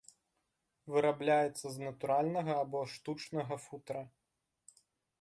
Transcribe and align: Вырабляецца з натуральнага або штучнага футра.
Вырабляецца 0.95 1.65
з 1.75 1.85
натуральнага 1.85 2.53
або 2.65 2.79
штучнага 2.97 3.55
футра. 3.67 4.01